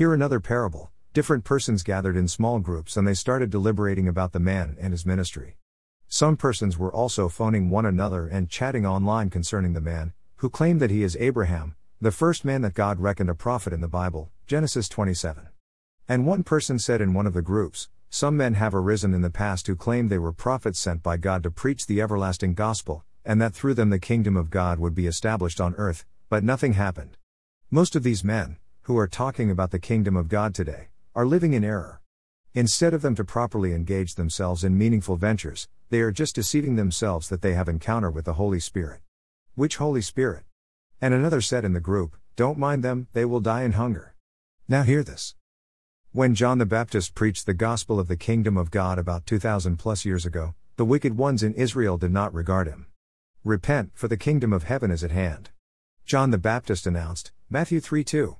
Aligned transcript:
Here 0.00 0.14
another 0.14 0.40
parable. 0.40 0.90
Different 1.12 1.44
persons 1.44 1.82
gathered 1.82 2.16
in 2.16 2.26
small 2.26 2.58
groups 2.58 2.96
and 2.96 3.06
they 3.06 3.12
started 3.12 3.50
deliberating 3.50 4.08
about 4.08 4.32
the 4.32 4.40
man 4.40 4.78
and 4.80 4.94
his 4.94 5.04
ministry. 5.04 5.58
Some 6.08 6.38
persons 6.38 6.78
were 6.78 6.90
also 6.90 7.28
phoning 7.28 7.68
one 7.68 7.84
another 7.84 8.26
and 8.26 8.48
chatting 8.48 8.86
online 8.86 9.28
concerning 9.28 9.74
the 9.74 9.80
man, 9.82 10.14
who 10.36 10.48
claimed 10.48 10.80
that 10.80 10.90
he 10.90 11.02
is 11.02 11.18
Abraham, 11.20 11.76
the 12.00 12.10
first 12.10 12.46
man 12.46 12.62
that 12.62 12.72
God 12.72 12.98
reckoned 12.98 13.28
a 13.28 13.34
prophet 13.34 13.74
in 13.74 13.82
the 13.82 13.88
Bible, 13.88 14.30
Genesis 14.46 14.88
27. 14.88 15.48
And 16.08 16.24
one 16.24 16.44
person 16.44 16.78
said 16.78 17.02
in 17.02 17.12
one 17.12 17.26
of 17.26 17.34
the 17.34 17.42
groups, 17.42 17.90
Some 18.08 18.38
men 18.38 18.54
have 18.54 18.74
arisen 18.74 19.12
in 19.12 19.20
the 19.20 19.28
past 19.28 19.66
who 19.66 19.76
claimed 19.76 20.08
they 20.08 20.16
were 20.16 20.32
prophets 20.32 20.80
sent 20.80 21.02
by 21.02 21.18
God 21.18 21.42
to 21.42 21.50
preach 21.50 21.86
the 21.86 22.00
everlasting 22.00 22.54
gospel, 22.54 23.04
and 23.22 23.38
that 23.42 23.52
through 23.52 23.74
them 23.74 23.90
the 23.90 23.98
kingdom 23.98 24.34
of 24.34 24.48
God 24.48 24.78
would 24.78 24.94
be 24.94 25.06
established 25.06 25.60
on 25.60 25.74
earth, 25.74 26.06
but 26.30 26.42
nothing 26.42 26.72
happened. 26.72 27.18
Most 27.70 27.94
of 27.94 28.02
these 28.02 28.24
men, 28.24 28.56
who 28.90 28.98
are 28.98 29.06
talking 29.06 29.52
about 29.52 29.70
the 29.70 29.78
kingdom 29.78 30.16
of 30.16 30.26
God 30.26 30.52
today, 30.52 30.88
are 31.14 31.24
living 31.24 31.52
in 31.52 31.62
error. 31.62 32.00
Instead 32.54 32.92
of 32.92 33.02
them 33.02 33.14
to 33.14 33.24
properly 33.24 33.72
engage 33.72 34.16
themselves 34.16 34.64
in 34.64 34.76
meaningful 34.76 35.14
ventures, 35.14 35.68
they 35.90 36.00
are 36.00 36.10
just 36.10 36.34
deceiving 36.34 36.74
themselves 36.74 37.28
that 37.28 37.40
they 37.40 37.52
have 37.52 37.68
encounter 37.68 38.10
with 38.10 38.24
the 38.24 38.32
Holy 38.32 38.58
Spirit. 38.58 39.00
Which 39.54 39.76
Holy 39.76 40.00
Spirit? 40.00 40.42
And 41.00 41.14
another 41.14 41.40
said 41.40 41.64
in 41.64 41.72
the 41.72 41.78
group, 41.78 42.16
Don't 42.34 42.58
mind 42.58 42.82
them, 42.82 43.06
they 43.12 43.24
will 43.24 43.38
die 43.38 43.62
in 43.62 43.74
hunger. 43.74 44.16
Now 44.66 44.82
hear 44.82 45.04
this. 45.04 45.36
When 46.10 46.34
John 46.34 46.58
the 46.58 46.66
Baptist 46.66 47.14
preached 47.14 47.46
the 47.46 47.54
gospel 47.54 48.00
of 48.00 48.08
the 48.08 48.16
kingdom 48.16 48.56
of 48.56 48.72
God 48.72 48.98
about 48.98 49.24
2000 49.24 49.76
plus 49.76 50.04
years 50.04 50.26
ago, 50.26 50.56
the 50.74 50.84
wicked 50.84 51.16
ones 51.16 51.44
in 51.44 51.54
Israel 51.54 51.96
did 51.96 52.10
not 52.10 52.34
regard 52.34 52.66
him. 52.66 52.86
Repent, 53.44 53.92
for 53.94 54.08
the 54.08 54.16
kingdom 54.16 54.52
of 54.52 54.64
heaven 54.64 54.90
is 54.90 55.04
at 55.04 55.12
hand. 55.12 55.50
John 56.04 56.32
the 56.32 56.38
Baptist 56.38 56.88
announced, 56.88 57.30
Matthew 57.48 57.78
3 57.78 58.02
2. 58.02 58.36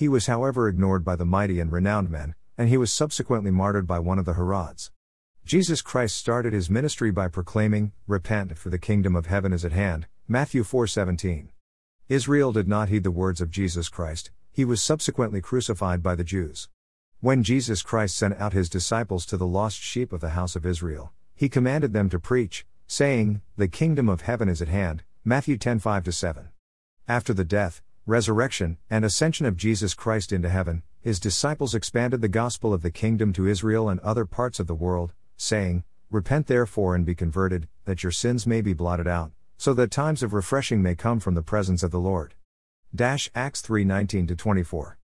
He 0.00 0.08
was, 0.08 0.28
however, 0.28 0.66
ignored 0.66 1.04
by 1.04 1.14
the 1.14 1.26
mighty 1.26 1.60
and 1.60 1.70
renowned 1.70 2.08
men, 2.08 2.34
and 2.56 2.70
he 2.70 2.78
was 2.78 2.90
subsequently 2.90 3.50
martyred 3.50 3.86
by 3.86 3.98
one 3.98 4.18
of 4.18 4.24
the 4.24 4.32
Herods. 4.32 4.90
Jesus 5.44 5.82
Christ 5.82 6.16
started 6.16 6.54
his 6.54 6.70
ministry 6.70 7.10
by 7.10 7.28
proclaiming, 7.28 7.92
Repent, 8.06 8.56
for 8.56 8.70
the 8.70 8.78
kingdom 8.78 9.14
of 9.14 9.26
heaven 9.26 9.52
is 9.52 9.62
at 9.62 9.72
hand, 9.72 10.06
Matthew 10.26 10.64
4:17. 10.64 11.50
Israel 12.08 12.50
did 12.50 12.66
not 12.66 12.88
heed 12.88 13.04
the 13.04 13.10
words 13.10 13.42
of 13.42 13.50
Jesus 13.50 13.90
Christ, 13.90 14.30
he 14.50 14.64
was 14.64 14.82
subsequently 14.82 15.42
crucified 15.42 16.02
by 16.02 16.14
the 16.14 16.24
Jews. 16.24 16.70
When 17.20 17.42
Jesus 17.42 17.82
Christ 17.82 18.16
sent 18.16 18.40
out 18.40 18.54
his 18.54 18.70
disciples 18.70 19.26
to 19.26 19.36
the 19.36 19.46
lost 19.46 19.82
sheep 19.82 20.14
of 20.14 20.22
the 20.22 20.30
house 20.30 20.56
of 20.56 20.64
Israel, 20.64 21.12
he 21.34 21.50
commanded 21.50 21.92
them 21.92 22.08
to 22.08 22.18
preach, 22.18 22.64
saying, 22.86 23.42
The 23.58 23.68
kingdom 23.68 24.08
of 24.08 24.22
heaven 24.22 24.48
is 24.48 24.62
at 24.62 24.68
hand, 24.68 25.02
Matthew 25.26 25.58
10 25.58 25.78
5 25.78 26.14
7. 26.14 26.48
After 27.06 27.34
the 27.34 27.44
death, 27.44 27.82
resurrection, 28.10 28.76
and 28.90 29.04
ascension 29.04 29.46
of 29.46 29.56
Jesus 29.56 29.94
Christ 29.94 30.32
into 30.32 30.48
heaven, 30.48 30.82
his 31.00 31.20
disciples 31.20 31.76
expanded 31.76 32.20
the 32.20 32.28
gospel 32.28 32.74
of 32.74 32.82
the 32.82 32.90
kingdom 32.90 33.32
to 33.32 33.46
Israel 33.46 33.88
and 33.88 34.00
other 34.00 34.26
parts 34.26 34.58
of 34.58 34.66
the 34.66 34.74
world, 34.74 35.14
saying, 35.36 35.84
Repent 36.10 36.48
therefore 36.48 36.96
and 36.96 37.06
be 37.06 37.14
converted, 37.14 37.68
that 37.84 38.02
your 38.02 38.10
sins 38.10 38.48
may 38.48 38.60
be 38.62 38.72
blotted 38.72 39.06
out, 39.06 39.30
so 39.58 39.72
that 39.74 39.92
times 39.92 40.24
of 40.24 40.34
refreshing 40.34 40.82
may 40.82 40.96
come 40.96 41.20
from 41.20 41.34
the 41.34 41.42
presence 41.42 41.84
of 41.84 41.92
the 41.92 42.00
Lord. 42.00 42.34
Dash 42.92 43.30
Acts 43.32 43.60
3 43.60 43.84
19 43.84 44.26
24. 44.26 44.98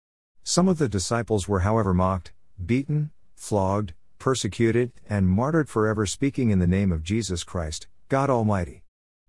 Some 0.43 0.67
of 0.67 0.79
the 0.79 0.89
disciples 0.89 1.47
were, 1.47 1.61
however, 1.61 1.93
mocked, 1.93 2.33
beaten, 2.65 3.11
flogged, 3.35 3.93
persecuted, 4.19 4.93
and 5.11 5.29
martyred 5.29 5.69
forever, 5.69 6.07
speaking 6.07 6.49
in 6.49 6.59
the 6.59 6.67
name 6.67 6.91
of 6.91 7.03
Jesus 7.03 7.45
Christ, 7.45 7.87
God 8.09 8.31
Almighty. 8.31 8.83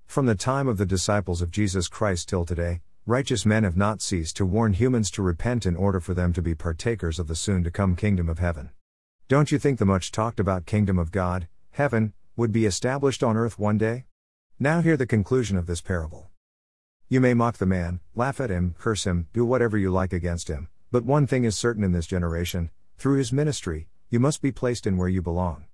From 0.05 0.27
the 0.27 0.35
time 0.35 0.69
of 0.69 0.77
the 0.77 0.85
disciples 0.85 1.41
of 1.41 1.51
Jesus 1.51 1.89
Christ 1.89 2.29
till 2.29 2.45
today, 2.45 2.79
righteous 3.07 3.45
men 3.45 3.63
have 3.63 3.77
not 3.77 4.01
ceased 4.01 4.35
to 4.35 4.43
warn 4.43 4.73
humans 4.73 5.11
to 5.11 5.21
repent 5.21 5.67
in 5.67 5.75
order 5.75 5.99
for 5.99 6.15
them 6.15 6.33
to 6.33 6.41
be 6.41 6.55
partakers 6.55 7.19
of 7.19 7.27
the 7.27 7.35
soon 7.35 7.63
to 7.63 7.69
come 7.69 7.95
kingdom 7.95 8.27
of 8.27 8.39
heaven. 8.39 8.71
Don't 9.27 9.51
you 9.51 9.59
think 9.59 9.77
the 9.77 9.85
much 9.85 10.11
talked 10.11 10.39
about 10.39 10.65
kingdom 10.65 10.97
of 10.97 11.11
God, 11.11 11.47
heaven, 11.69 12.13
would 12.35 12.51
be 12.51 12.65
established 12.65 13.21
on 13.21 13.37
earth 13.37 13.59
one 13.59 13.77
day? 13.77 14.05
Now 14.59 14.81
hear 14.81 14.97
the 14.97 15.05
conclusion 15.05 15.55
of 15.55 15.67
this 15.67 15.81
parable. 15.81 16.31
You 17.07 17.21
may 17.21 17.35
mock 17.35 17.57
the 17.57 17.67
man, 17.67 17.99
laugh 18.15 18.41
at 18.41 18.49
him, 18.49 18.73
curse 18.79 19.05
him, 19.05 19.27
do 19.33 19.45
whatever 19.45 19.77
you 19.77 19.91
like 19.91 20.11
against 20.11 20.47
him, 20.47 20.67
but 20.91 21.05
one 21.05 21.27
thing 21.27 21.44
is 21.44 21.55
certain 21.55 21.83
in 21.83 21.91
this 21.91 22.07
generation 22.07 22.71
through 22.97 23.17
his 23.17 23.31
ministry, 23.31 23.88
you 24.09 24.19
must 24.19 24.41
be 24.41 24.51
placed 24.51 24.88
in 24.88 24.97
where 24.97 25.09
you 25.09 25.21
belong. 25.21 25.65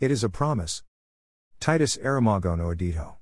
It 0.00 0.10
is 0.10 0.24
a 0.24 0.28
promise. 0.28 0.82
Titus 1.60 1.96
Aramagono 1.98 2.74
Edito 2.74 3.14